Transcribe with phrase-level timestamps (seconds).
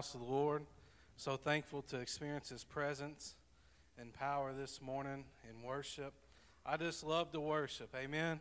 [0.00, 0.64] house of the Lord.
[1.18, 3.34] So thankful to experience His presence
[3.98, 6.14] and power this morning in worship.
[6.64, 7.94] I just love to worship.
[7.94, 8.40] Amen.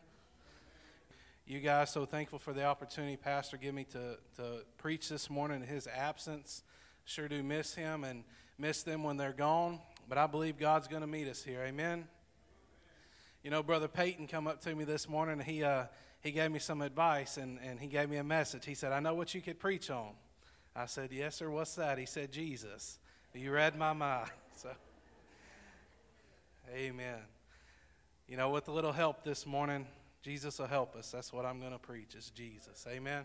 [1.45, 5.61] You guys, so thankful for the opportunity Pastor gave me to, to preach this morning
[5.61, 6.63] in his absence.
[7.03, 8.23] Sure do miss him and
[8.57, 11.66] miss them when they're gone, but I believe God's going to meet us here.
[11.68, 12.07] Amen.
[13.44, 15.41] You know, Brother Peyton come up to me this morning.
[15.41, 15.88] He, uh,
[16.21, 18.66] he gave me some advice and, and he gave me a message.
[18.66, 20.14] He said, I know what you could preach on.
[20.75, 21.49] I said, Yes, sir.
[21.49, 21.97] What's that?
[21.97, 22.99] He said, Jesus.
[23.33, 24.30] You read my mind.
[24.59, 24.70] So,
[26.75, 27.20] amen.
[28.27, 29.88] You know, with a little help this morning,
[30.21, 31.09] Jesus will help us.
[31.11, 32.85] That's what I'm going to preach is Jesus.
[32.89, 33.23] Amen.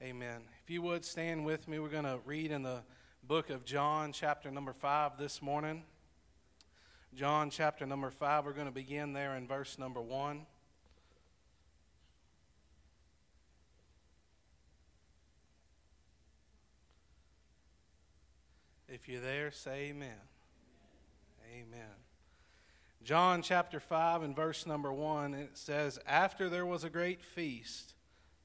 [0.00, 0.40] Amen.
[0.62, 2.80] If you would stand with me, we're going to read in the
[3.22, 5.82] book of John, chapter number 5 this morning.
[7.14, 10.46] John, chapter number 5, we're going to begin there in verse number 1.
[18.94, 20.20] If you're there, say amen.
[21.52, 21.96] Amen.
[23.02, 27.94] John chapter 5 and verse number 1, it says, After there was a great feast,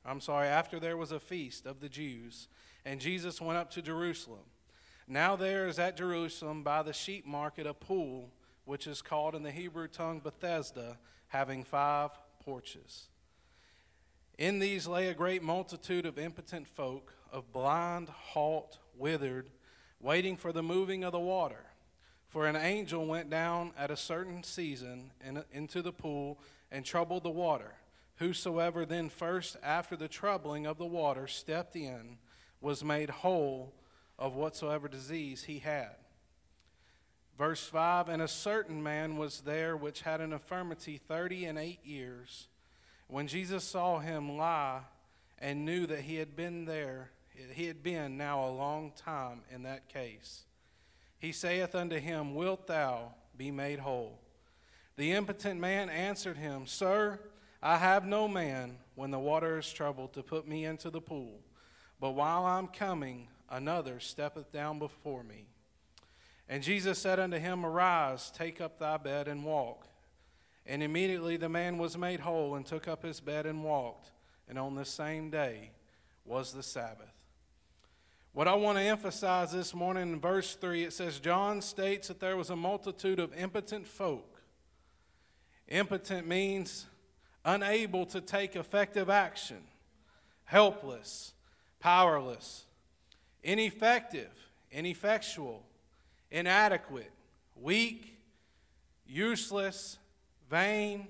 [0.03, 2.47] I'm sorry, after there was a feast of the Jews,
[2.83, 4.45] and Jesus went up to Jerusalem.
[5.07, 8.31] Now there is at Jerusalem by the sheep market a pool,
[8.65, 10.97] which is called in the Hebrew tongue Bethesda,
[11.27, 12.09] having five
[12.43, 13.09] porches.
[14.39, 19.51] In these lay a great multitude of impotent folk, of blind, halt, withered,
[19.99, 21.65] waiting for the moving of the water.
[22.27, 26.39] For an angel went down at a certain season in, into the pool
[26.71, 27.73] and troubled the water.
[28.17, 32.17] Whosoever then first, after the troubling of the water, stepped in,
[32.61, 33.73] was made whole
[34.17, 35.95] of whatsoever disease he had.
[37.37, 41.83] Verse 5 And a certain man was there which had an infirmity thirty and eight
[41.85, 42.49] years.
[43.07, 44.81] When Jesus saw him lie
[45.39, 47.11] and knew that he had been there,
[47.53, 50.43] he had been now a long time in that case.
[51.19, 54.19] He saith unto him, Wilt thou be made whole?
[54.95, 57.19] The impotent man answered him, Sir,
[57.61, 61.41] I have no man when the water is troubled to put me into the pool,
[61.99, 65.45] but while I'm coming, another steppeth down before me.
[66.47, 69.87] And Jesus said unto him, Arise, take up thy bed and walk.
[70.65, 74.11] And immediately the man was made whole and took up his bed and walked.
[74.47, 75.71] And on the same day
[76.25, 77.18] was the Sabbath.
[78.31, 82.19] What I want to emphasize this morning in verse 3, it says, John states that
[82.19, 84.41] there was a multitude of impotent folk.
[85.67, 86.85] Impotent means
[87.43, 89.63] unable to take effective action,
[90.45, 91.33] helpless,
[91.79, 92.65] powerless,
[93.43, 94.31] ineffective,
[94.71, 95.63] ineffectual,
[96.29, 97.11] inadequate,
[97.55, 98.19] weak,
[99.07, 99.97] useless,
[100.49, 101.07] vain,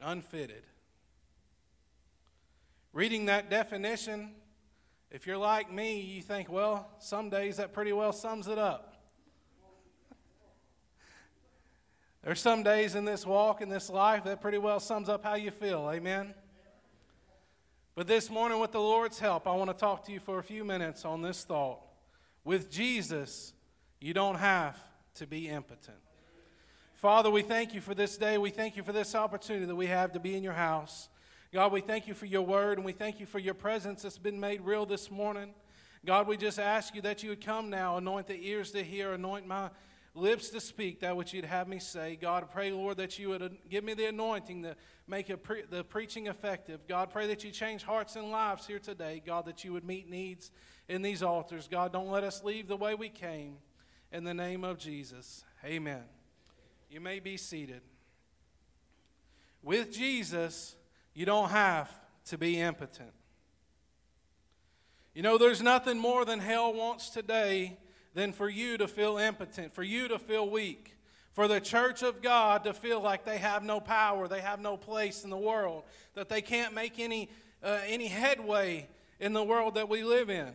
[0.00, 0.62] unfitted.
[2.92, 4.30] Reading that definition,
[5.12, 8.94] if you're like me, you think, well, some days that pretty well sums it up.
[12.22, 15.34] There's some days in this walk, in this life, that pretty well sums up how
[15.34, 15.90] you feel.
[15.92, 16.32] Amen?
[17.94, 20.42] But this morning, with the Lord's help, I want to talk to you for a
[20.42, 21.80] few minutes on this thought.
[22.42, 23.52] With Jesus,
[24.00, 24.78] you don't have
[25.16, 25.98] to be impotent.
[26.94, 28.38] Father, we thank you for this day.
[28.38, 31.10] We thank you for this opportunity that we have to be in your house.
[31.52, 34.16] God, we thank you for your word and we thank you for your presence that's
[34.16, 35.52] been made real this morning.
[36.02, 39.12] God, we just ask you that you would come now, anoint the ears to hear,
[39.12, 39.68] anoint my
[40.14, 42.16] lips to speak that which you'd have me say.
[42.18, 44.76] God, pray, Lord, that you would give me the anointing to
[45.06, 46.88] make pre- the preaching effective.
[46.88, 49.22] God, pray that you change hearts and lives here today.
[49.24, 50.50] God, that you would meet needs
[50.88, 51.68] in these altars.
[51.68, 53.58] God, don't let us leave the way we came.
[54.10, 56.04] In the name of Jesus, amen.
[56.90, 57.82] You may be seated.
[59.62, 60.76] With Jesus,
[61.14, 61.90] you don't have
[62.26, 63.12] to be impotent.
[65.14, 67.76] You know, there's nothing more than hell wants today
[68.14, 70.96] than for you to feel impotent, for you to feel weak,
[71.32, 74.76] for the church of God to feel like they have no power, they have no
[74.76, 75.84] place in the world,
[76.14, 77.28] that they can't make any,
[77.62, 78.88] uh, any headway
[79.20, 80.54] in the world that we live in.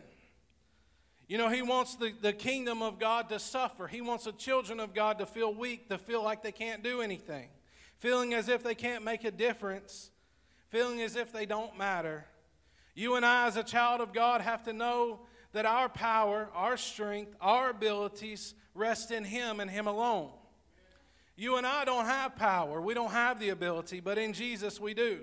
[1.28, 3.86] You know, he wants the, the kingdom of God to suffer.
[3.86, 7.00] He wants the children of God to feel weak, to feel like they can't do
[7.00, 7.48] anything,
[7.98, 10.10] feeling as if they can't make a difference
[10.70, 12.24] feeling as if they don't matter.
[12.94, 15.20] You and I, as a child of God, have to know
[15.52, 20.30] that our power, our strength, our abilities rest in Him and Him alone.
[21.36, 24.94] You and I don't have power, we don't have the ability, but in Jesus we
[24.94, 25.20] do.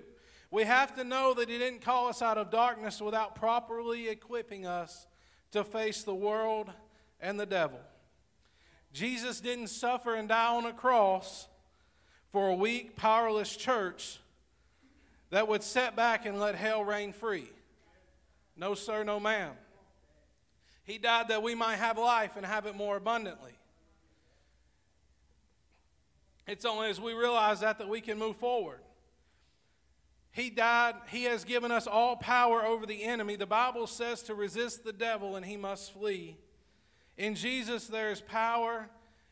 [0.49, 4.65] We have to know that He didn't call us out of darkness without properly equipping
[4.65, 5.05] us
[5.51, 6.71] to face the world
[7.19, 7.79] and the devil.
[8.93, 11.49] Jesus didn't suffer and die on a cross
[12.29, 14.19] for a weak, powerless church
[15.35, 17.49] that would set back and let hell reign free.
[18.55, 19.51] No, sir, no, ma'am.
[20.85, 23.51] He died that we might have life and have it more abundantly.
[26.47, 28.79] It's only as we realize that that we can move forward.
[30.31, 33.35] He died, He has given us all power over the enemy.
[33.35, 36.37] The Bible says to resist the devil and he must flee.
[37.17, 38.87] In Jesus, there is power,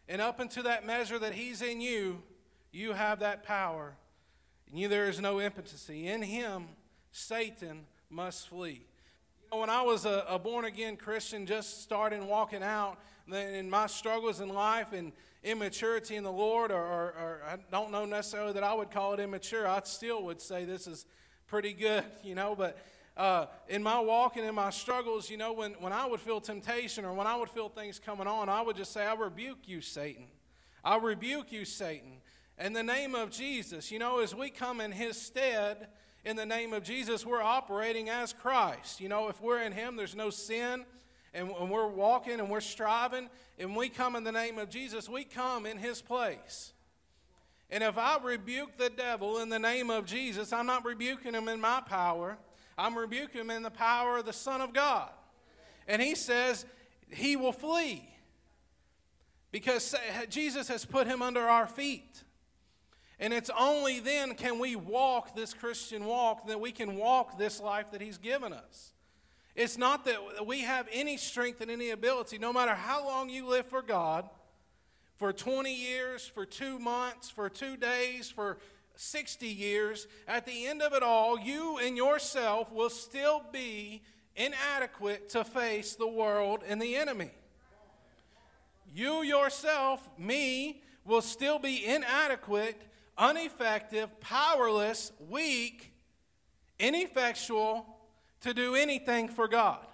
[0.09, 2.23] and up unto that measure that He's in you,
[2.73, 3.95] you have that power.
[4.71, 6.07] You, there is no impotency.
[6.07, 6.67] In Him,
[7.11, 8.85] Satan must flee.
[9.41, 12.97] You know, when I was a, a born again Christian, just starting walking out
[13.31, 15.11] in my struggles in life and
[15.43, 19.13] immaturity in the Lord, or, or, or, I don't know necessarily that I would call
[19.13, 19.67] it immature.
[19.67, 21.05] I still would say this is
[21.47, 22.77] pretty good, you know, but
[23.15, 26.41] uh, in my walk and in my struggles, you know, when, when I would feel
[26.41, 29.67] temptation or when I would feel things coming on, I would just say, I rebuke
[29.67, 30.25] you, Satan.
[30.83, 32.17] I rebuke you, Satan.
[32.59, 35.87] In the name of Jesus, you know, as we come in his stead,
[36.23, 39.01] in the name of Jesus, we're operating as Christ.
[39.01, 40.85] You know, if we're in him, there's no sin
[41.33, 45.23] and, we're walking and we're striving, and we come in the name of Jesus, we
[45.23, 46.73] come in his place.
[47.71, 51.47] And if I rebuke the devil in the name of Jesus, I'm not rebuking him
[51.47, 52.37] in my power.
[52.77, 55.09] I'm rebuking him in the power of the Son of God.
[55.87, 56.65] And he says
[57.09, 58.07] he will flee
[59.51, 59.95] because
[60.29, 62.22] Jesus has put him under our feet.
[63.23, 67.61] And it's only then can we walk this Christian walk that we can walk this
[67.61, 68.91] life that he's given us.
[69.55, 73.47] It's not that we have any strength and any ability, no matter how long you
[73.47, 74.29] live for God
[75.15, 78.57] for 20 years, for two months, for two days, for
[78.97, 84.01] 60 years, at the end of it all, you and yourself will still be
[84.35, 87.31] inadequate to face the world and the enemy.
[88.93, 92.81] You yourself, me, will still be inadequate,
[93.19, 95.93] ineffective, powerless, weak,
[96.79, 97.85] ineffectual,
[98.41, 99.85] to do anything for God.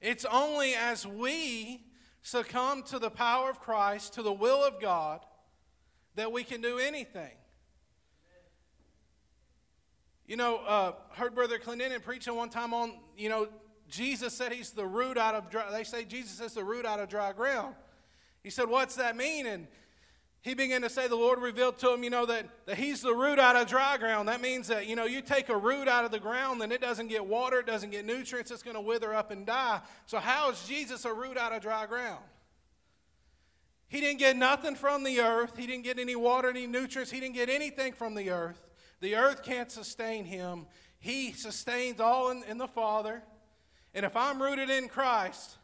[0.00, 1.84] It's only as we
[2.22, 5.20] succumb to the power of Christ, to the will of God,
[6.14, 7.32] that we can do anything.
[10.26, 13.48] You know, uh, heard Brother Clendenin preaching one time on, you know,
[13.88, 16.98] Jesus said he's the root out of dry, they say Jesus is the root out
[16.98, 17.74] of dry ground.
[18.42, 19.46] He said, what's that mean?
[19.46, 19.68] And
[20.42, 23.12] he began to say the Lord revealed to him, you know, that, that he's the
[23.12, 24.28] root out of dry ground.
[24.28, 26.80] That means that, you know, you take a root out of the ground, then it
[26.80, 29.80] doesn't get water, it doesn't get nutrients, it's going to wither up and die.
[30.06, 32.22] So, how is Jesus a root out of dry ground?
[33.88, 35.56] He didn't get nothing from the earth.
[35.56, 37.10] He didn't get any water, any nutrients.
[37.10, 38.60] He didn't get anything from the earth.
[39.00, 40.66] The earth can't sustain him.
[40.98, 43.22] He sustains all in, in the Father.
[43.94, 45.56] And if I'm rooted in Christ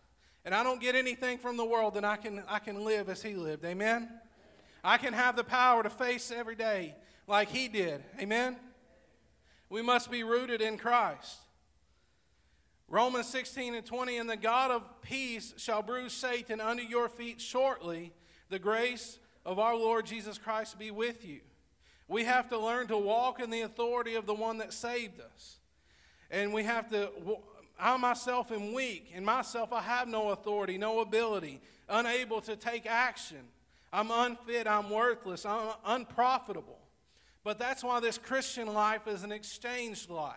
[0.45, 3.23] and I don't get anything from the world, then I can, I can live as
[3.23, 3.65] he lived.
[3.65, 4.09] Amen?
[4.85, 6.95] I can have the power to face every day
[7.27, 8.03] like he did.
[8.21, 8.57] Amen?
[9.69, 11.39] We must be rooted in Christ.
[12.89, 17.41] Romans 16 and 20, and the God of peace shall bruise Satan under your feet
[17.41, 18.13] shortly.
[18.51, 21.41] The grace of our Lord Jesus Christ be with you.
[22.07, 25.57] We have to learn to walk in the authority of the one that saved us.
[26.31, 27.11] And we have to,
[27.81, 29.11] I myself am weak.
[29.15, 33.39] In myself, I have no authority, no ability, unable to take action.
[33.93, 36.79] I'm unfit, I'm worthless, I'm unprofitable.
[37.45, 40.37] But that's why this Christian life is an exchanged life.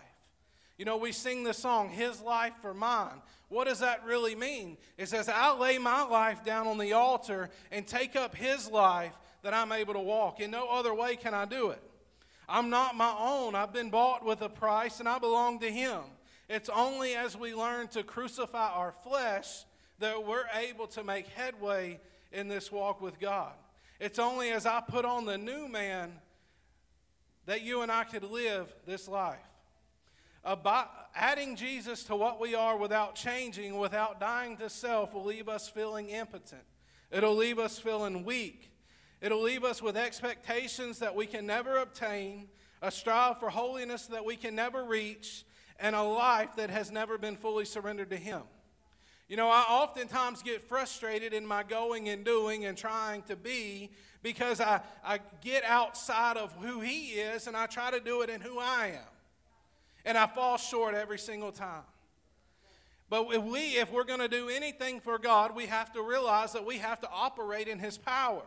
[0.78, 3.22] You know, we sing the song, His Life for Mine.
[3.48, 4.78] What does that really mean?
[4.98, 9.14] It says, I'll lay my life down on the altar and take up His life
[9.44, 10.42] that I'm able to walk.
[10.42, 11.81] In no other way can I do it.
[12.50, 13.56] I'm not my own.
[13.56, 16.02] I've been bought with a price and I belong to Him.
[16.50, 19.66] It's only as we learn to crucify our flesh
[20.00, 22.00] that we're able to make headway
[22.35, 23.54] in this walk with God.
[23.99, 26.11] It's only as I put on the new man
[27.45, 29.39] that you and I could live this life.
[30.44, 35.47] About adding Jesus to what we are without changing, without dying to self, will leave
[35.47, 36.61] us feeling impotent.
[37.09, 38.71] It'll leave us feeling weak.
[39.21, 42.49] It'll leave us with expectations that we can never obtain,
[42.81, 45.45] a strive for holiness that we can never reach,
[45.80, 48.42] and a life that has never been fully surrendered to Him.
[49.27, 53.89] You know, I oftentimes get frustrated in my going and doing and trying to be
[54.21, 58.29] because I, I get outside of who He is and I try to do it
[58.29, 59.09] in who I am.
[60.05, 61.83] And I fall short every single time.
[63.09, 66.53] But if, we, if we're going to do anything for God, we have to realize
[66.53, 68.44] that we have to operate in His power.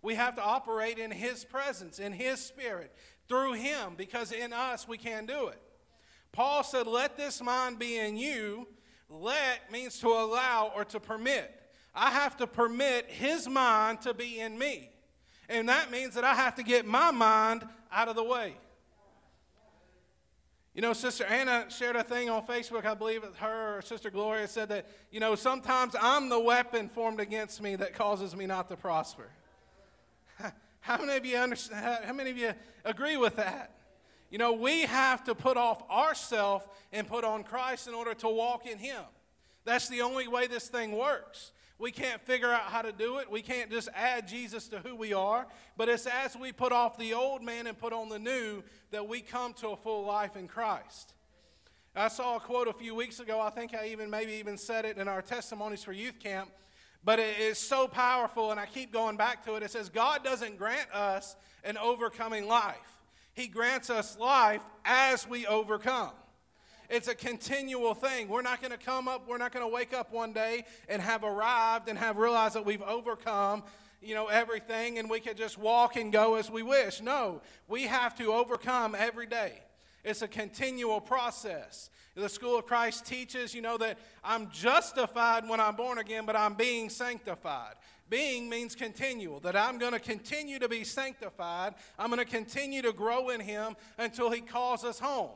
[0.00, 2.94] We have to operate in His presence, in His Spirit,
[3.28, 5.60] through Him, because in us we can't do it.
[6.32, 8.68] Paul said, Let this mind be in you
[9.08, 11.52] let means to allow or to permit.
[11.94, 14.90] I have to permit his mind to be in me.
[15.48, 18.54] And that means that I have to get my mind out of the way.
[20.74, 24.10] You know, Sister Anna shared a thing on Facebook, I believe it's her or Sister
[24.10, 28.44] Gloria said that, you know, sometimes I'm the weapon formed against me that causes me
[28.44, 29.30] not to prosper.
[30.80, 32.04] How many of you understand?
[32.04, 32.52] How many of you
[32.84, 33.70] agree with that?
[34.30, 38.28] You know, we have to put off ourself and put on Christ in order to
[38.28, 39.02] walk in Him.
[39.64, 41.52] That's the only way this thing works.
[41.78, 43.30] We can't figure out how to do it.
[43.30, 45.46] We can't just add Jesus to who we are.
[45.76, 49.06] But it's as we put off the old man and put on the new that
[49.06, 51.12] we come to a full life in Christ.
[51.94, 53.40] I saw a quote a few weeks ago.
[53.40, 56.50] I think I even maybe even said it in our testimonies for youth camp.
[57.04, 59.62] But it is so powerful, and I keep going back to it.
[59.62, 62.95] It says, God doesn't grant us an overcoming life,
[63.36, 66.10] He grants us life as we overcome.
[66.88, 68.28] It's a continual thing.
[68.28, 71.00] We're not going to come up, we're not going to wake up one day and
[71.00, 73.62] have arrived and have realized that we've overcome
[74.02, 77.00] you know everything and we can just walk and go as we wish.
[77.00, 79.52] No, we have to overcome every day.
[80.04, 81.90] It's a continual process.
[82.14, 86.34] The School of Christ teaches, you know, that I'm justified when I'm born again, but
[86.36, 87.74] I'm being sanctified.
[88.08, 91.74] Being means continual, that I'm going to continue to be sanctified.
[91.98, 95.30] I'm going to continue to grow in Him until He calls us home.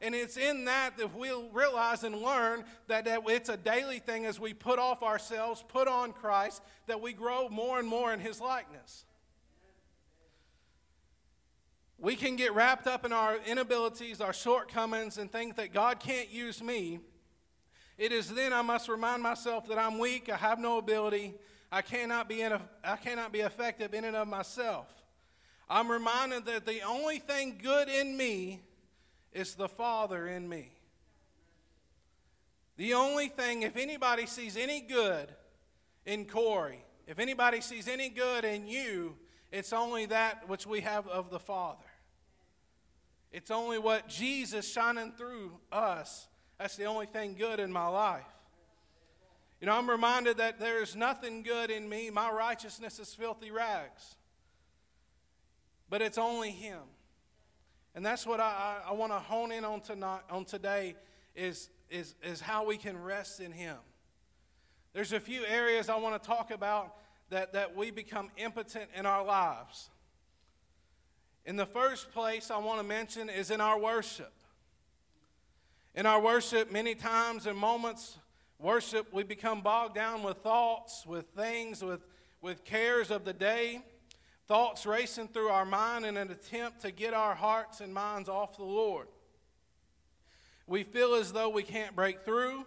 [0.00, 4.38] And it's in that that we'll realize and learn that, it's a daily thing as
[4.38, 8.40] we put off ourselves, put on Christ, that we grow more and more in His
[8.40, 9.04] likeness.
[11.98, 16.30] We can get wrapped up in our inabilities, our shortcomings, and think that God can't
[16.30, 17.00] use me.
[17.96, 21.34] It is then I must remind myself that I'm weak, I have no ability,
[21.70, 24.86] I cannot be, in a, I cannot be effective in and of myself.
[25.68, 28.62] I'm reminded that the only thing good in me
[29.32, 30.72] is the Father in me.
[32.76, 35.28] The only thing, if anybody sees any good
[36.04, 39.16] in Corey, if anybody sees any good in you,
[39.50, 41.84] it's only that which we have of the Father.
[43.32, 46.28] It's only what Jesus shining through us.
[46.58, 48.24] That's the only thing good in my life.
[49.60, 52.10] You know, I'm reminded that there is nothing good in me.
[52.10, 54.16] My righteousness is filthy rags.
[55.88, 56.80] But it's only Him.
[57.94, 60.94] And that's what I, I, I want to hone in on tonight, on today
[61.34, 63.76] is, is, is how we can rest in Him.
[64.92, 66.94] There's a few areas I want to talk about
[67.30, 69.90] that, that we become impotent in our lives.
[71.44, 74.32] In the first place, I want to mention is in our worship.
[75.94, 78.18] In our worship, many times and moments,
[78.58, 82.00] worship, we become bogged down with thoughts, with things, with,
[82.40, 83.82] with cares of the day.
[84.46, 88.56] Thoughts racing through our mind in an attempt to get our hearts and minds off
[88.56, 89.08] the Lord.
[90.66, 92.64] We feel as though we can't break through,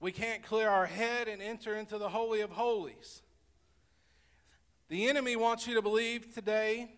[0.00, 3.22] we can't clear our head and enter into the Holy of Holies.
[4.88, 6.90] The enemy wants you to believe today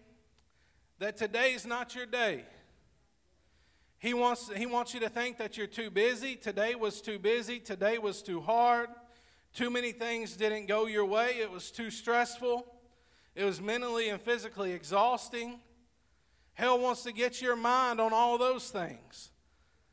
[0.98, 2.44] that today is not your day.
[4.06, 6.36] He wants, he wants you to think that you're too busy.
[6.36, 7.58] Today was too busy.
[7.58, 8.88] Today was too hard.
[9.52, 11.38] Too many things didn't go your way.
[11.40, 12.64] It was too stressful.
[13.34, 15.58] It was mentally and physically exhausting.
[16.54, 19.30] Hell wants to get your mind on all those things.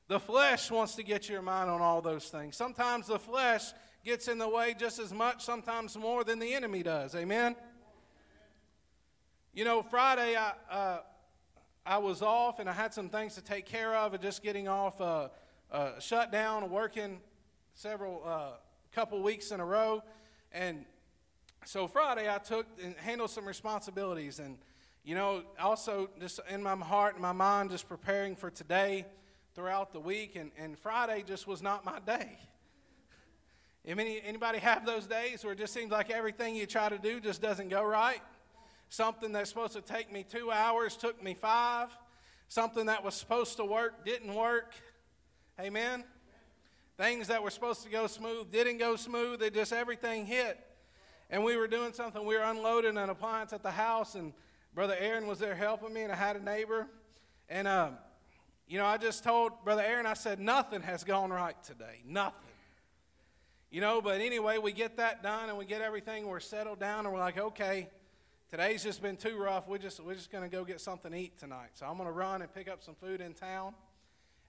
[0.09, 2.55] The flesh wants to get your mind on all those things.
[2.55, 3.73] Sometimes the flesh
[4.05, 7.15] gets in the way just as much, sometimes more than the enemy does.
[7.15, 7.55] Amen?
[9.55, 10.99] You know, Friday I, uh,
[11.85, 14.67] I was off and I had some things to take care of, and just getting
[14.67, 15.29] off uh,
[15.71, 17.19] uh, shut down, working
[17.73, 18.51] several uh,
[18.93, 20.01] couple weeks in a row,
[20.51, 20.85] and
[21.65, 24.57] so Friday I took and handled some responsibilities and
[25.03, 29.05] you know also just in my heart and my mind just preparing for today
[29.55, 32.37] throughout the week and, and Friday just was not my day.
[33.85, 37.19] Any, anybody have those days where it just seems like everything you try to do
[37.19, 38.21] just doesn't go right?
[38.93, 41.89] Something that's supposed to take me two hours took me five.
[42.47, 44.75] Something that was supposed to work didn't work.
[45.59, 46.03] Amen?
[46.95, 49.41] Things that were supposed to go smooth didn't go smooth.
[49.41, 50.59] It just everything hit
[51.31, 52.23] and we were doing something.
[52.23, 54.31] We were unloading an appliance at the house, and
[54.75, 56.85] Brother Aaron was there helping me, and I had a neighbor.
[57.49, 57.97] And, um,
[58.67, 62.03] you know, I just told Brother Aaron, I said, nothing has gone right today.
[62.05, 62.51] Nothing.
[63.71, 67.07] You know, but anyway, we get that done and we get everything, we're settled down,
[67.07, 67.89] and we're like, okay,
[68.53, 69.67] today's just been too rough.
[69.67, 71.69] We're just, we're just going to go get something to eat tonight.
[71.73, 73.73] So I'm going to run and pick up some food in town.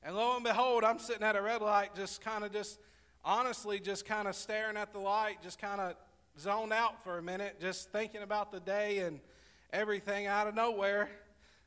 [0.02, 2.78] And lo and behold, I'm sitting at a red light, just kind of just,
[3.24, 5.94] honestly, just kind of staring at the light, just kind of
[6.38, 9.20] zoned out for a minute, just thinking about the day and
[9.72, 11.08] everything out of nowhere,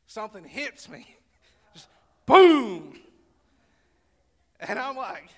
[0.05, 1.07] something hits me.
[1.73, 1.87] Just
[2.27, 2.99] boom.
[4.59, 5.29] And I'm like,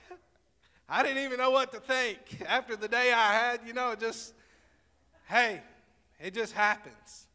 [0.89, 2.19] I didn't even know what to think.
[2.45, 4.33] After the day I had, you know, just,
[5.29, 5.61] hey,
[6.19, 7.27] it just happens.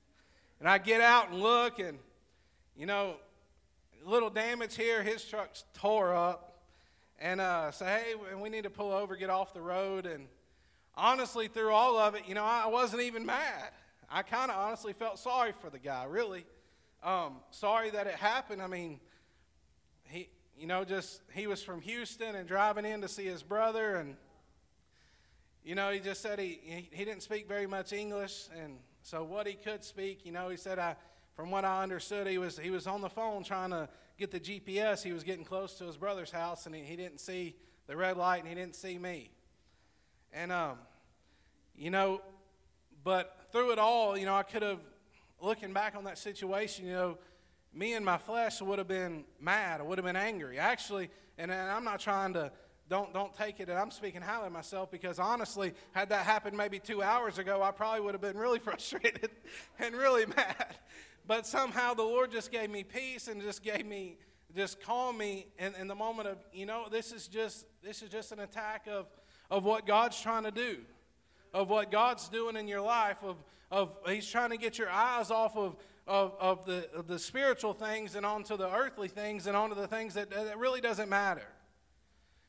[0.61, 1.99] And I get out and look, and,
[2.77, 3.17] you know,
[4.05, 5.03] little damage here.
[5.03, 6.51] His truck's tore up.
[7.19, 10.05] And uh, say, hey, we need to pull over, get off the road.
[10.05, 10.27] And
[10.97, 13.71] honestly, through all of it, you know, I wasn't even mad.
[14.11, 16.45] I kind of honestly felt sorry for the guy, really.
[17.03, 18.63] Um, sorry that it happened.
[18.63, 19.01] I mean,
[20.05, 23.97] he, you know, just he was from Houston and driving in to see his brother,
[23.97, 24.17] and
[25.65, 29.25] you know, he just said he he, he didn't speak very much English, and so
[29.25, 30.97] what he could speak, you know, he said I,
[31.35, 34.41] from what I understood, he was he was on the phone trying to get the
[34.41, 35.03] GPS.
[35.03, 37.57] He was getting close to his brother's house, and he, he didn't see
[37.87, 39.31] the red light, and he didn't see me,
[40.33, 40.79] and um,
[41.77, 42.21] you know,
[43.03, 44.81] but through it all, you know, I could have,
[45.41, 47.19] looking back on that situation, you know,
[47.73, 49.81] me and my flesh would have been mad.
[49.81, 50.59] I would have been angry.
[50.59, 52.51] Actually, and, and I'm not trying to,
[52.89, 56.57] don't, don't take it and I'm speaking highly of myself because honestly, had that happened
[56.57, 59.31] maybe two hours ago, I probably would have been really frustrated
[59.79, 60.77] and really mad.
[61.27, 64.19] But somehow the Lord just gave me peace and just gave me,
[64.55, 68.11] just calmed me in, in the moment of, you know, this is just, this is
[68.11, 69.07] just an attack of,
[69.51, 70.79] of what God's trying to do
[71.55, 73.37] of what God's doing in your life, of,
[73.71, 75.77] of He's trying to get your eyes off of,
[76.07, 79.87] of, of, the, of the spiritual things and onto the earthly things and onto the
[79.87, 81.47] things that, that really doesn't matter.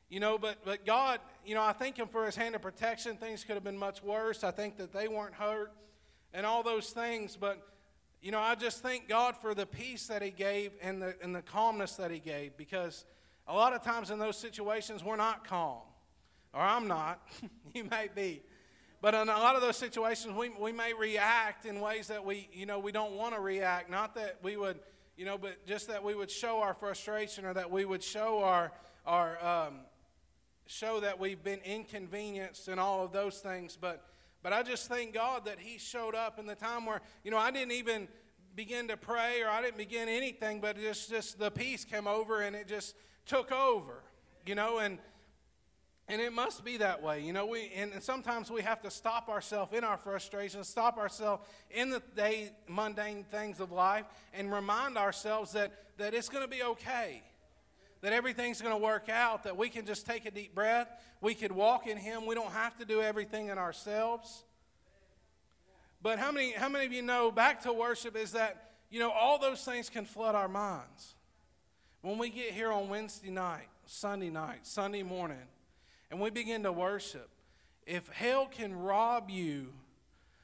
[0.10, 3.18] You know, but, but God, you know, I thank Him for His hand of protection.
[3.18, 4.44] Things could have been much worse.
[4.44, 5.72] I think that they weren't hurt
[6.34, 7.36] and all those things.
[7.36, 7.68] But,
[8.22, 11.36] you know, I just thank God for the peace that He gave and the, and
[11.36, 13.06] the calmness that He gave because
[13.48, 15.82] a lot of times in those situations we're not calm.
[16.54, 17.28] Or I'm not.
[17.74, 18.42] you may be.
[19.02, 22.50] But in a lot of those situations, we, we may react in ways that we,
[22.54, 23.90] you know, we don't want to react.
[23.90, 24.80] Not that we would,
[25.18, 28.42] you know, but just that we would show our frustration or that we would show
[28.42, 28.72] our,
[29.06, 29.82] our um,
[30.68, 33.78] show that we've been inconvenienced and all of those things.
[33.80, 34.06] But,
[34.44, 37.38] but I just thank God that He showed up in the time where, you know,
[37.38, 38.08] I didn't even
[38.56, 42.42] begin to pray or I didn't begin anything, but just, just the peace came over
[42.42, 42.96] and it just
[43.26, 44.04] took over,
[44.46, 45.00] you know, and
[46.08, 47.22] and it must be that way.
[47.22, 51.44] You know, we and sometimes we have to stop ourselves in our frustration, stop ourselves
[51.72, 56.50] in the day mundane things of life, and remind ourselves that, that it's going to
[56.50, 57.24] be okay.
[58.02, 60.88] That everything's going to work out, that we can just take a deep breath.
[61.22, 62.26] We could walk in Him.
[62.26, 64.44] We don't have to do everything in ourselves.
[66.02, 69.10] But how many, how many of you know back to worship is that, you know,
[69.10, 71.16] all those things can flood our minds.
[72.02, 75.48] When we get here on Wednesday night, Sunday night, Sunday morning,
[76.12, 77.30] and we begin to worship,
[77.88, 79.74] if hell can rob you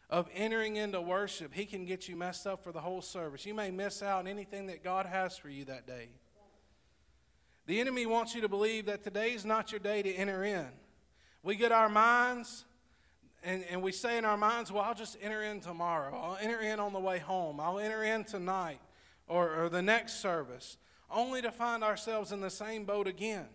[0.10, 3.46] of entering into worship, he can get you messed up for the whole service.
[3.46, 6.10] You may miss out on anything that God has for you that day.
[7.72, 10.68] The enemy wants you to believe that today is not your day to enter in.
[11.42, 12.66] We get our minds
[13.44, 16.14] and, and we say in our minds, well, I'll just enter in tomorrow.
[16.14, 17.62] I'll enter in on the way home.
[17.62, 18.82] I'll enter in tonight
[19.26, 20.76] or, or the next service,
[21.10, 23.48] only to find ourselves in the same boat again.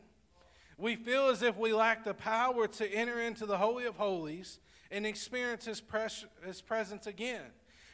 [0.79, 4.61] We feel as if we lack the power to enter into the Holy of Holies
[4.91, 7.45] and experience His, pres- His presence again.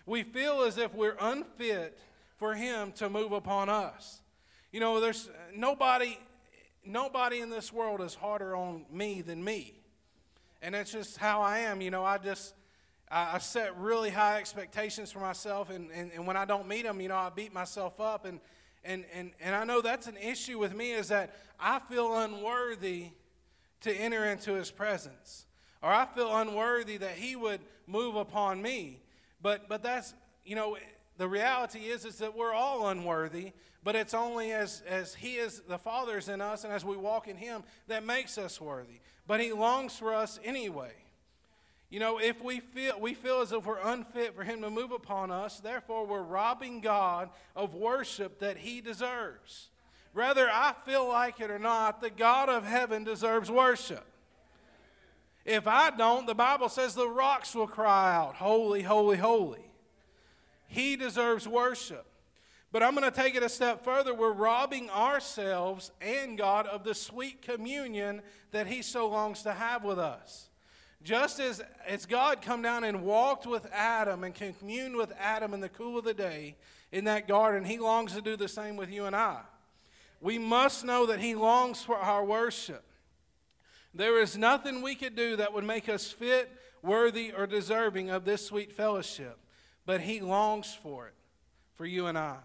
[0.06, 1.98] We feel as if we're unfit
[2.36, 4.20] for Him to move upon us.
[4.72, 6.18] You know, there's uh, nobody,
[6.82, 9.74] nobody in this world is harder on me than me.
[10.62, 11.82] And that's just how I am.
[11.82, 12.54] You know, I just,
[13.10, 15.68] I, set really high expectations for myself.
[15.68, 18.24] And, and, and when I don't meet them, you know, I beat myself up.
[18.24, 18.40] And,
[18.82, 23.08] and, and, and I know that's an issue with me is that I feel unworthy
[23.82, 25.44] to enter into his presence.
[25.82, 29.00] Or I feel unworthy that he would move upon me.
[29.42, 30.14] But, but that's,
[30.46, 30.78] you know,
[31.18, 33.52] the reality is, is that we're all unworthy,
[33.84, 37.28] but it's only as, as he is, the Father's in us, and as we walk
[37.28, 39.00] in him, that makes us worthy.
[39.26, 40.92] But he longs for us anyway.
[41.92, 44.92] You know, if we feel, we feel as if we're unfit for Him to move
[44.92, 49.68] upon us, therefore we're robbing God of worship that He deserves.
[50.14, 54.06] Whether I feel like it or not, the God of heaven deserves worship.
[55.44, 59.71] If I don't, the Bible says the rocks will cry out, Holy, holy, holy.
[60.72, 62.06] He deserves worship.
[62.72, 64.14] But I'm going to take it a step further.
[64.14, 69.84] We're robbing ourselves and God of the sweet communion that He so longs to have
[69.84, 70.48] with us.
[71.04, 75.60] Just as, as God come down and walked with Adam and communed with Adam in
[75.60, 76.56] the cool of the day
[76.90, 79.40] in that garden, he longs to do the same with you and I.
[80.22, 82.84] We must know that he longs for our worship.
[83.92, 86.50] There is nothing we could do that would make us fit,
[86.82, 89.38] worthy, or deserving of this sweet fellowship,
[89.86, 91.14] but he longs for it,
[91.74, 92.36] for you and I.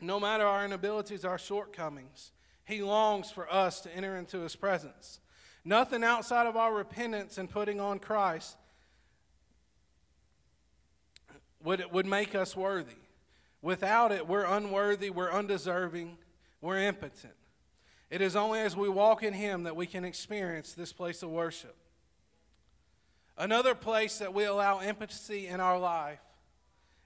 [0.00, 2.32] No matter our inabilities, our shortcomings,
[2.64, 5.20] he longs for us to enter into his presence.
[5.64, 8.56] Nothing outside of our repentance and putting on Christ
[11.62, 12.96] would, would make us worthy,
[13.66, 16.18] Without it, we're unworthy, we're undeserving,
[16.60, 17.34] we're impotent.
[18.10, 21.30] It is only as we walk in Him that we can experience this place of
[21.30, 21.76] worship.
[23.38, 26.20] Another place that we allow impotency in our life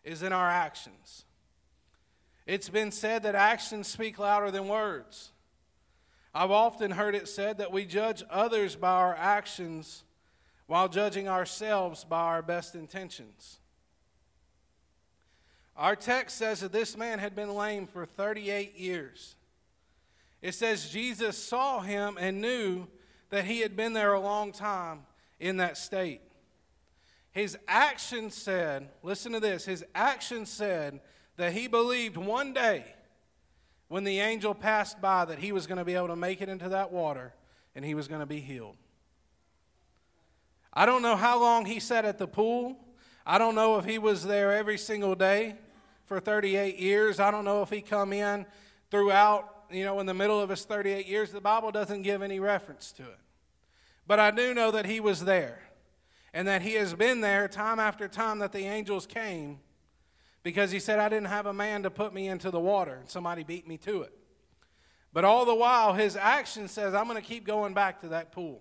[0.04, 1.24] is in our actions.
[2.46, 5.32] It's been said that actions speak louder than words.
[6.34, 10.04] I've often heard it said that we judge others by our actions
[10.66, 13.58] while judging ourselves by our best intentions.
[15.76, 19.34] Our text says that this man had been lame for 38 years.
[20.42, 22.86] It says Jesus saw him and knew
[23.30, 25.00] that he had been there a long time
[25.40, 26.20] in that state.
[27.32, 31.00] His action said, listen to this, his action said
[31.36, 32.84] that he believed one day
[33.88, 36.48] when the angel passed by that he was going to be able to make it
[36.48, 37.32] into that water
[37.74, 38.76] and he was going to be healed.
[40.72, 42.76] I don't know how long he sat at the pool.
[43.26, 45.56] I don't know if he was there every single day
[46.04, 47.20] for 38 years.
[47.20, 48.46] I don't know if he come in
[48.90, 51.30] throughout, you know, in the middle of his 38 years.
[51.30, 53.18] The Bible doesn't give any reference to it.
[54.10, 55.60] But I do know that he was there
[56.34, 59.60] and that he has been there time after time that the angels came
[60.42, 63.08] because he said, I didn't have a man to put me into the water, and
[63.08, 64.12] somebody beat me to it.
[65.12, 68.32] But all the while, his action says, I'm going to keep going back to that
[68.32, 68.60] pool.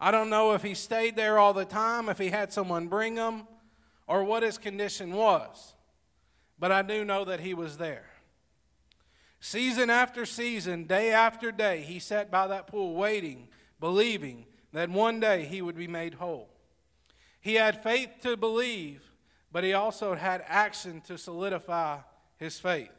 [0.00, 3.14] I don't know if he stayed there all the time, if he had someone bring
[3.14, 3.44] him,
[4.08, 5.74] or what his condition was.
[6.58, 8.06] But I do know that he was there.
[9.38, 13.46] Season after season, day after day, he sat by that pool waiting,
[13.82, 16.48] believing that one day he would be made whole.
[17.42, 19.12] He had faith to believe
[19.52, 21.98] but he also had action to solidify
[22.38, 22.90] his faith.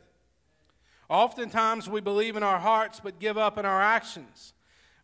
[1.09, 4.53] Oftentimes, we believe in our hearts but give up in our actions.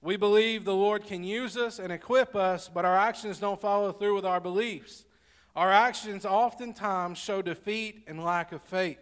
[0.01, 3.91] We believe the Lord can use us and equip us, but our actions don't follow
[3.91, 5.03] through with our beliefs.
[5.55, 8.99] Our actions oftentimes show defeat and lack of faith.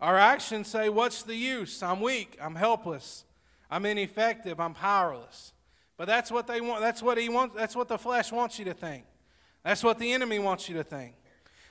[0.00, 1.82] Our actions say, What's the use?
[1.82, 2.36] I'm weak.
[2.42, 3.24] I'm helpless.
[3.70, 4.58] I'm ineffective.
[4.58, 5.52] I'm powerless.
[6.02, 6.80] But that's what they want.
[6.80, 7.54] That's what he wants.
[7.54, 9.04] That's what the flesh wants you to think.
[9.62, 11.14] That's what the enemy wants you to think.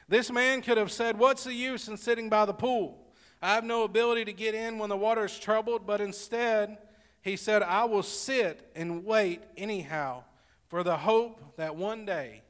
[0.07, 2.97] This man could have said, What's the use in sitting by the pool?
[3.41, 6.77] I have no ability to get in when the water is troubled, but instead,
[7.21, 10.23] he said, I will sit and wait anyhow
[10.69, 12.41] for the hope that one day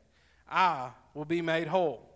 [0.47, 2.07] I will be made whole.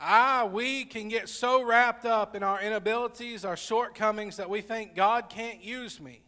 [0.00, 4.94] I, we can get so wrapped up in our inabilities, our shortcomings, that we think
[4.94, 6.22] God can't use me.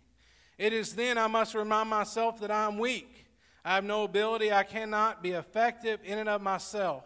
[0.59, 3.27] It is then I must remind myself that I'm weak.
[3.65, 4.53] I have no ability.
[4.53, 7.05] I cannot be effective in and of myself.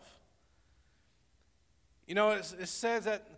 [2.06, 3.28] You know, it, it says that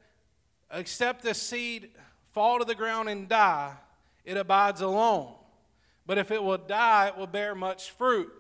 [0.72, 1.90] except the seed
[2.33, 3.72] fall to the ground and die,
[4.24, 5.35] it abides alone.
[6.07, 8.33] But if it will die, it will bear much fruit.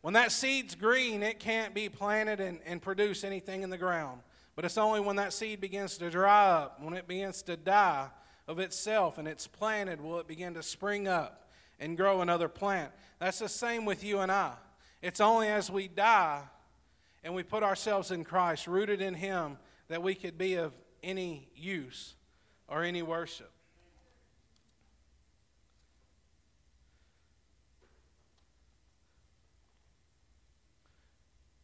[0.00, 4.22] When that seed's green, it can't be planted and, and produce anything in the ground.
[4.56, 8.08] But it's only when that seed begins to dry up, when it begins to die
[8.50, 12.90] of itself and it's planted, will it begin to spring up and grow another plant.
[13.20, 14.54] That's the same with you and I.
[15.00, 16.42] It's only as we die
[17.22, 21.48] and we put ourselves in Christ, rooted in Him, that we could be of any
[21.54, 22.16] use
[22.66, 23.52] or any worship.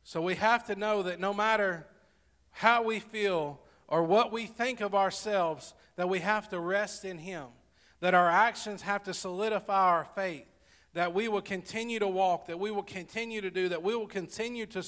[0.05, 1.85] So we have to know that no matter
[2.53, 7.19] how we feel or what we think of ourselves, that we have to rest in
[7.19, 7.47] Him,
[8.01, 10.47] that our actions have to solidify our faith,
[10.95, 14.07] that we will continue to walk, that we will continue to do, that we will
[14.07, 14.83] continue to,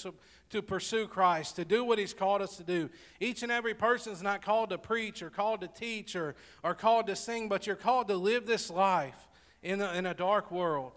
[0.51, 2.88] to pursue Christ, to do what He's called us to do.
[3.21, 6.75] Each and every person is not called to preach or called to teach or, or
[6.75, 9.29] called to sing, but you're called to live this life
[9.62, 10.92] in a, in a dark world.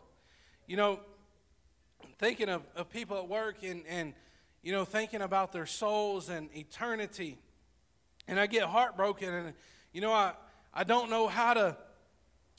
[0.67, 0.99] You know,
[2.19, 4.13] thinking of, of people at work and, and,
[4.61, 7.37] you know, thinking about their souls and eternity.
[8.27, 9.53] And I get heartbroken and,
[9.93, 10.33] you know, I,
[10.73, 11.77] I don't know how to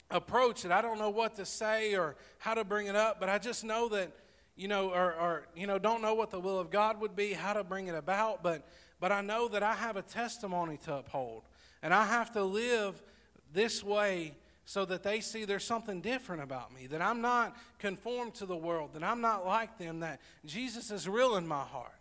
[0.09, 0.71] approach it.
[0.71, 3.63] I don't know what to say or how to bring it up, but I just
[3.63, 4.11] know that,
[4.55, 7.33] you know, or, or, you know, don't know what the will of God would be,
[7.33, 8.67] how to bring it about, but,
[8.99, 11.43] but I know that I have a testimony to uphold.
[11.81, 13.01] And I have to live
[13.51, 18.35] this way so that they see there's something different about me, that I'm not conformed
[18.35, 21.91] to the world, that I'm not like them, that Jesus is real in my heart.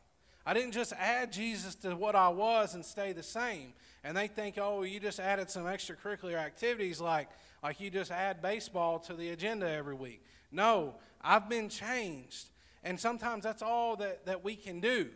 [0.46, 3.72] I didn't just add Jesus to what I was and stay the same.
[4.04, 7.28] And they think, oh, you just added some extracurricular activities like
[7.62, 10.24] like you just add baseball to the agenda every week.
[10.50, 12.48] No, I've been changed.
[12.82, 15.10] And sometimes that's all that, that we can do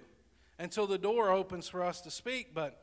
[0.59, 2.55] until the door opens for us to speak.
[2.55, 2.81] But,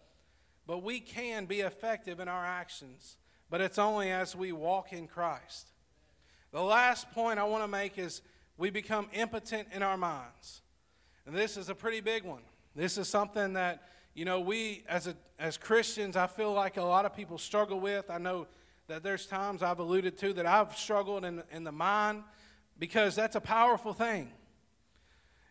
[0.67, 3.15] but we can be effective in our actions,
[3.49, 5.69] but it's only as we walk in Christ.
[6.51, 8.21] The last point I want to make is
[8.57, 10.61] we become impotent in our minds.
[11.25, 12.41] And this is a pretty big one.
[12.75, 13.83] This is something that,
[14.13, 17.79] you know, we as a, as Christians, I feel like a lot of people struggle
[17.79, 18.09] with.
[18.09, 18.47] I know
[18.87, 22.23] that there's times I've alluded to that I've struggled in, in the mind
[22.77, 24.31] because that's a powerful thing.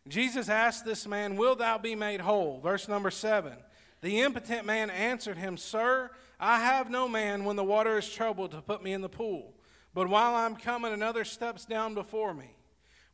[0.09, 2.61] Jesus asked this man, Will thou be made whole?
[2.61, 3.55] Verse number seven.
[4.01, 8.51] The impotent man answered him, Sir, I have no man when the water is troubled
[8.51, 9.55] to put me in the pool.
[9.95, 12.57] But while I'm coming, another steps down before me.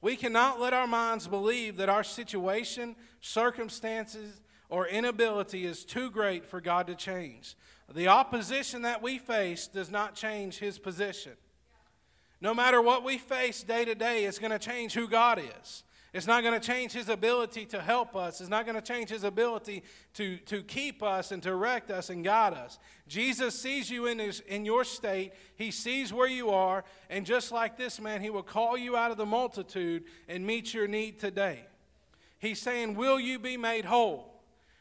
[0.01, 6.46] We cannot let our minds believe that our situation, circumstances, or inability is too great
[6.46, 7.57] for God to change.
[7.92, 11.33] The opposition that we face does not change his position.
[12.40, 15.83] No matter what we face day to day, it's going to change who God is.
[16.14, 18.40] It's not going to change his ability to help us.
[18.40, 19.83] It's not going to change his ability
[20.14, 22.78] to, to keep us and direct us and guide us.
[23.09, 25.33] Jesus sees you in, his, in your state.
[25.57, 26.85] He sees where you are.
[27.11, 30.72] And just like this man, he will call you out of the multitude and meet
[30.72, 31.66] your need today.
[32.38, 34.28] He's saying, Will you be made whole?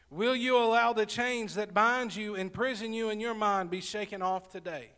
[0.09, 4.21] Will you allow the chains that bind you, imprison you in your mind, be shaken
[4.21, 4.91] off today?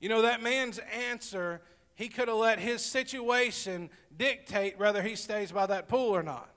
[0.00, 1.60] You know, that man's answer
[1.94, 6.50] he could have let his situation dictate whether he stays by that pool or not.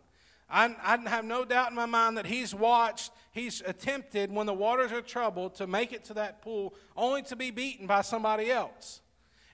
[0.49, 4.53] I, I have no doubt in my mind that he's watched, he's attempted when the
[4.53, 8.51] waters are troubled to make it to that pool only to be beaten by somebody
[8.51, 9.01] else.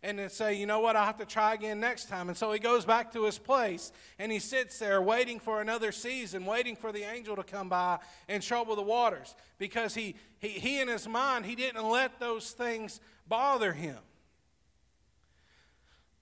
[0.06, 2.30] And then say, you know what, I'll have to try again next time.
[2.30, 5.92] And so he goes back to his place and he sits there waiting for another
[5.92, 7.98] season, waiting for the angel to come by
[8.30, 9.36] and trouble the waters.
[9.58, 13.98] Because he, he, he in his mind, he didn't let those things bother him.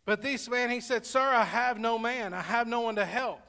[0.05, 2.33] But this man, he said, Sir, I have no man.
[2.33, 3.41] I have no one to help.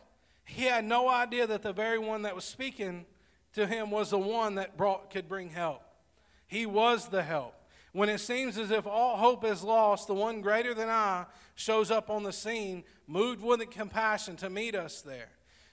[0.44, 3.06] He had no idea that the very one that was speaking
[3.52, 5.82] to him was the one that brought, could bring help.
[6.48, 7.54] He was the help.
[7.94, 11.92] When it seems as if all hope is lost, the one greater than I shows
[11.92, 15.28] up on the scene, moved with compassion to meet us there.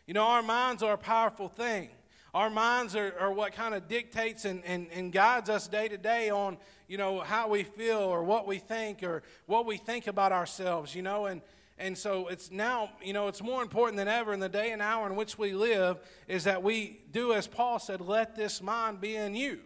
[0.06, 1.90] You know, our minds are a powerful thing.
[2.36, 5.98] Our minds are, are what kind of dictates and, and, and guides us day to
[5.98, 10.06] day on, you know, how we feel or what we think or what we think
[10.06, 11.42] about ourselves, you know, and,
[11.80, 14.80] and so it's now, you know, it's more important than ever in the day and
[14.80, 19.02] hour in which we live is that we do as Paul said, let this mind
[19.02, 19.62] be in you.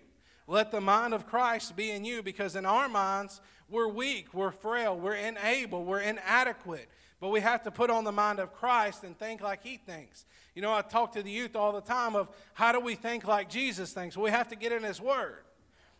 [0.47, 4.51] Let the mind of Christ be in you because in our minds, we're weak, we're
[4.51, 6.88] frail, we're unable, we're inadequate.
[7.19, 10.25] But we have to put on the mind of Christ and think like he thinks.
[10.53, 13.25] You know, I talk to the youth all the time of how do we think
[13.27, 14.15] like Jesus thinks?
[14.15, 15.43] We have to get in his word.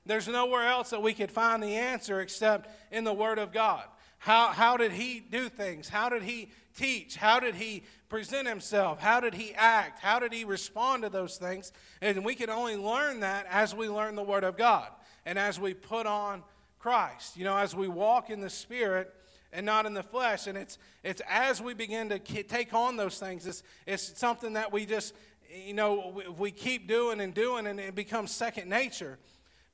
[0.05, 3.84] There's nowhere else that we could find the answer except in the word of God.
[4.19, 5.89] How, how did he do things?
[5.89, 7.15] How did he teach?
[7.15, 8.99] How did he present himself?
[8.99, 9.99] How did he act?
[9.99, 11.71] How did he respond to those things?
[12.01, 14.89] And we can only learn that as we learn the Word of God
[15.25, 16.43] and as we put on
[16.79, 17.35] Christ.
[17.37, 19.13] You know, as we walk in the Spirit
[19.51, 20.47] and not in the flesh.
[20.47, 24.71] And it's, it's as we begin to take on those things, it's, it's something that
[24.71, 25.13] we just,
[25.49, 29.17] you know, we, we keep doing and doing, and it becomes second nature.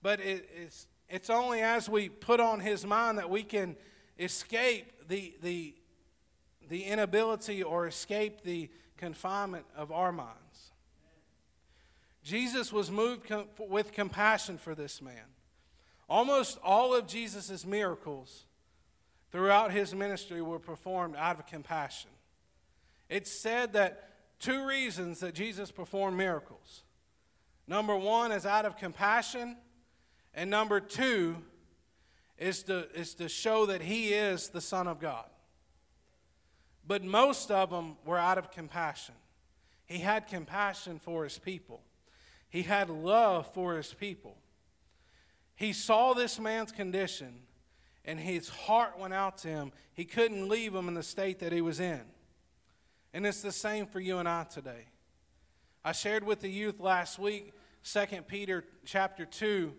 [0.02, 3.76] But it, it's, it's only as we put on His mind that we can
[4.18, 5.76] escape the, the,
[6.72, 10.72] the inability or escape the confinement of our minds.
[12.24, 15.26] Jesus was moved com- with compassion for this man.
[16.08, 18.46] Almost all of Jesus' miracles
[19.34, 22.10] throughout his ministry were performed out of compassion.
[23.10, 24.08] It's said that
[24.40, 26.84] two reasons that Jesus performed miracles
[27.68, 29.58] number one is out of compassion,
[30.34, 31.36] and number two
[32.38, 35.26] is to, is to show that he is the Son of God.
[36.86, 39.16] But most of them were out of compassion.
[39.86, 41.82] He had compassion for his people,
[42.50, 44.38] he had love for his people.
[45.56, 47.44] He saw this man's condition
[48.04, 49.72] and his heart went out to him.
[49.94, 52.02] He couldn't leave him in the state that he was in.
[53.14, 54.88] And it's the same for you and I today.
[55.84, 59.74] I shared with the youth last week 2 Peter chapter 2.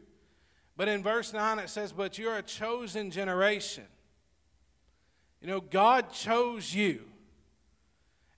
[0.76, 3.84] But in verse 9 it says, But you're a chosen generation.
[5.42, 7.02] You know, God chose you.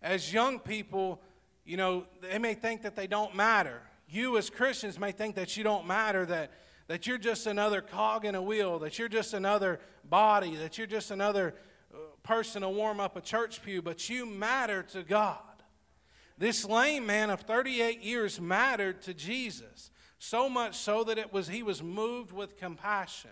[0.03, 1.21] As young people,
[1.65, 3.81] you know, they may think that they don't matter.
[4.09, 6.51] You as Christians may think that you don't matter, that
[6.87, 10.87] that you're just another cog in a wheel, that you're just another body, that you're
[10.87, 11.55] just another
[11.93, 15.39] uh, person to warm up a church pew, but you matter to God.
[16.37, 21.49] This lame man of 38 years mattered to Jesus, so much so that it was
[21.49, 23.31] he was moved with compassion.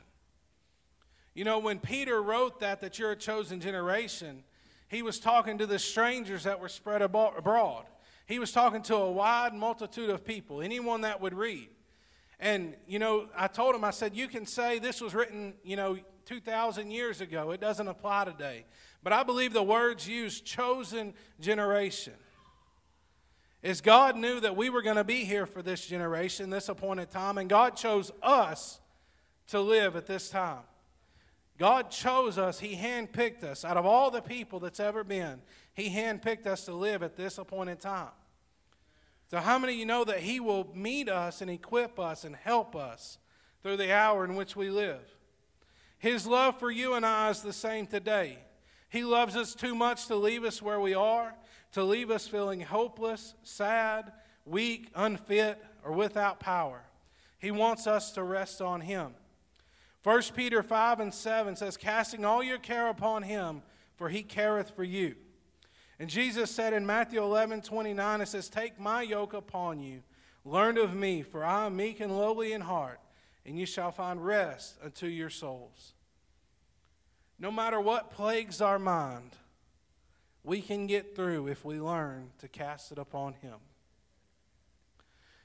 [1.35, 4.45] You know, when Peter wrote that that you're a chosen generation,
[4.89, 7.87] he was talking to the strangers that were spread abroad.
[8.27, 11.69] He was talking to a wide multitude of people, anyone that would read.
[12.39, 15.77] And, you know, I told him, I said, you can say this was written, you
[15.77, 17.51] know, 2,000 years ago.
[17.53, 18.65] It doesn't apply today.
[19.03, 22.15] But I believe the words used chosen generation.
[23.63, 27.11] is God knew that we were going to be here for this generation, this appointed
[27.11, 28.81] time, and God chose us
[29.49, 30.63] to live at this time.
[31.59, 33.65] God chose us, He handpicked us.
[33.65, 35.43] Out of all the people that's ever been,
[35.75, 38.09] He handpicked us to live at this appointed time.
[39.31, 42.37] So, how many of you know that He will meet us and equip us and
[42.37, 43.19] help us
[43.63, 45.03] through the hour in which we live?
[45.99, 48.39] His love for you and I is the same today.
[48.89, 51.35] He loves us too much to leave us where we are,
[51.73, 54.13] to leave us feeling hopeless, sad,
[54.45, 56.83] weak, unfit, or without power.
[57.39, 59.15] He wants us to rest on Him.
[60.05, 63.63] 1 Peter 5 and 7 says, Casting all your care upon Him,
[63.95, 65.15] for He careth for you.
[65.99, 70.03] And Jesus said in Matthew 11 29, it says, Take my yoke upon you,
[70.45, 72.99] learn of me, for I am meek and lowly in heart,
[73.47, 75.95] and you shall find rest unto your souls.
[77.39, 79.37] No matter what plagues our mind,
[80.43, 83.59] we can get through if we learn to cast it upon Him.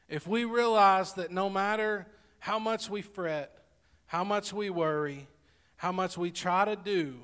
[0.10, 2.08] If we realize that no matter
[2.40, 3.67] how much we fret,
[4.08, 5.28] how much we worry,
[5.76, 7.16] how much we try to do,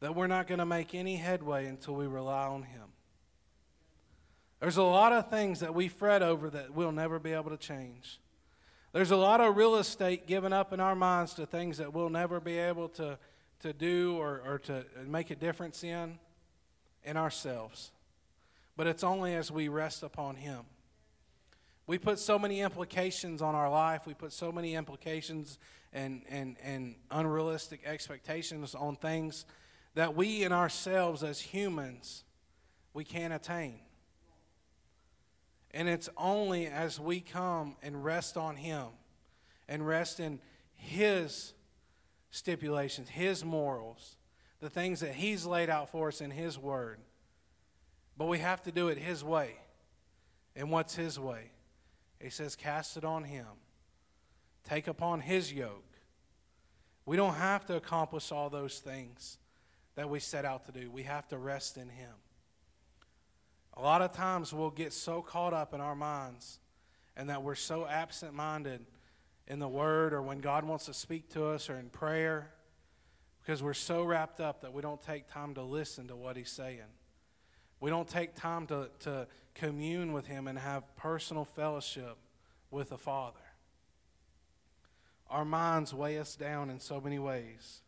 [0.00, 2.88] that we're not going to make any headway until we rely on Him.
[4.60, 7.56] There's a lot of things that we fret over that we'll never be able to
[7.56, 8.20] change.
[8.92, 12.10] There's a lot of real estate given up in our minds to things that we'll
[12.10, 13.18] never be able to
[13.60, 16.18] to do or, or to make a difference in
[17.04, 17.92] in ourselves.
[18.76, 20.60] But it's only as we rest upon Him.
[21.90, 25.58] We put so many implications on our life, we put so many implications
[25.92, 29.44] and, and, and unrealistic expectations on things
[29.96, 32.22] that we in ourselves as humans
[32.94, 33.80] we can't attain.
[35.72, 38.86] And it's only as we come and rest on Him
[39.68, 40.38] and rest in
[40.76, 41.54] His
[42.30, 44.14] stipulations, His morals,
[44.60, 47.00] the things that He's laid out for us in His Word.
[48.16, 49.56] But we have to do it His way.
[50.54, 51.50] And what's His way?
[52.20, 53.46] He says, Cast it on Him,
[54.64, 55.84] take upon His yoke.
[57.06, 59.38] We don't have to accomplish all those things
[59.96, 62.12] that we set out to do, we have to rest in Him.
[63.74, 66.58] A lot of times we'll get so caught up in our minds
[67.16, 68.84] and that we're so absent minded
[69.46, 72.52] in the Word or when God wants to speak to us or in prayer
[73.42, 76.50] because we're so wrapped up that we don't take time to listen to what He's
[76.50, 76.80] saying.
[77.80, 82.16] We don't take time to, to commune with Him and have personal fellowship
[82.70, 83.38] with the Father.
[85.30, 87.80] Our minds weigh us down in so many ways.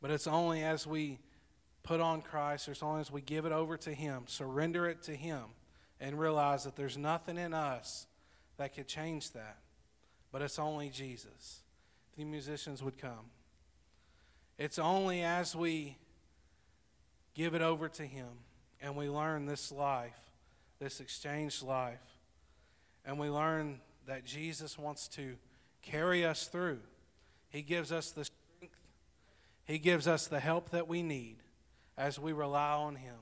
[0.00, 1.20] But it's only as we
[1.82, 5.14] put on Christ, it's only as we give it over to Him, surrender it to
[5.14, 5.42] Him,
[6.00, 8.06] and realize that there's nothing in us
[8.56, 9.58] that could change that.
[10.32, 11.60] But it's only Jesus.
[12.16, 13.30] The musicians would come.
[14.58, 15.96] It's only as we
[17.34, 18.28] give it over to Him
[18.80, 20.18] and we learn this life,
[20.80, 22.02] this exchanged life,
[23.06, 25.36] and we learn that Jesus wants to
[25.82, 26.80] carry us through.
[27.48, 28.76] He gives us the strength,
[29.64, 31.36] He gives us the help that we need
[31.96, 33.14] as we rely on Him.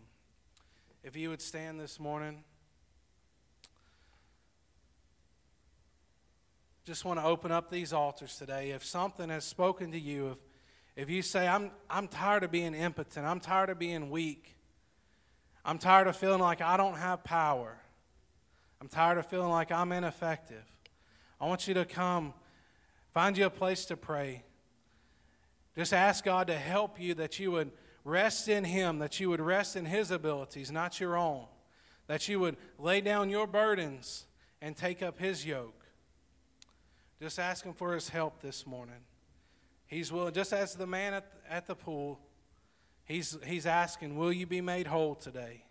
[1.05, 2.45] If you would stand this morning.
[6.87, 8.71] just want to open up these altars today.
[8.71, 10.39] If something has spoken to you, if,
[10.97, 14.57] if you say, I'm, I'm tired of being impotent, I'm tired of being weak,
[15.65, 17.79] I'm tired of feeling like I don't have power,
[18.81, 20.65] I'm tired of feeling like I'm ineffective,
[21.41, 22.35] I want you to come,
[23.13, 24.43] find you a place to pray.
[25.77, 27.71] Just ask God to help you that you would
[28.05, 31.47] rest in Him, that you would rest in His abilities, not your own,
[32.09, 34.27] that you would lay down your burdens
[34.61, 35.81] and take up His yoke.
[37.21, 39.03] Just ask him for his help this morning.
[39.91, 42.21] He's willing, just as the man at, at the pool,
[43.05, 45.65] he's, he's asking, Will you be made whole today?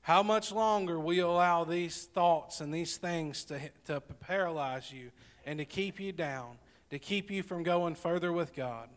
[0.00, 5.12] How much longer will you allow these thoughts and these things to, to paralyze you
[5.46, 6.58] and to keep you down,
[6.90, 8.88] to keep you from going further with God?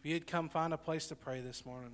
[0.00, 1.92] If you'd come find a place to pray this morning.